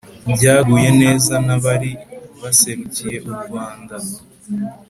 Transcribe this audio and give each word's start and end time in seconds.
byaguye 0.35 0.89
neza 1.01 1.33
n'abari 1.45 1.91
baserukiye 2.41 3.17
u 3.29 3.31
rwanda. 3.41 3.95